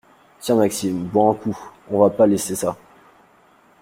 Tiens, 0.39 0.55
Maxime, 0.55 1.03
bois 1.13 1.29
un 1.29 1.35
coup, 1.35 1.59
on 1.91 1.99
va 1.99 2.09
pas 2.09 2.25
laisser 2.25 2.55
ça. 2.55 2.75